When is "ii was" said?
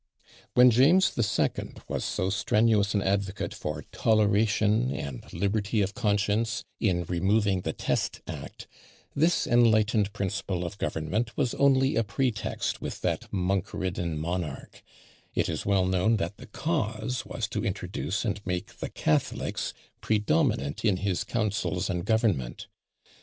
1.15-2.03